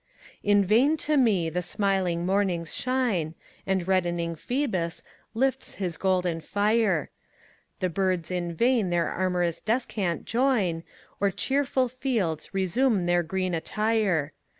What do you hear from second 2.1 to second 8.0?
mornings shine, And reddening Phoebus lifts his golden fire; The